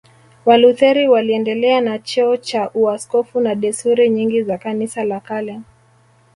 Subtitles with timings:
[0.45, 5.59] Walutheri waliendelea na cheo cha uaskofu na desturi nyingi za Kanisa la kale